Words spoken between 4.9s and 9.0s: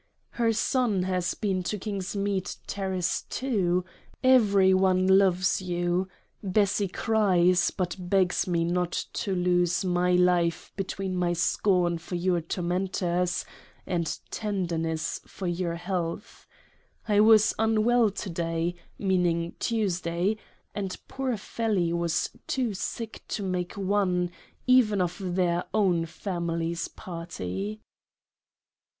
loves you Bessy cries; but begs me not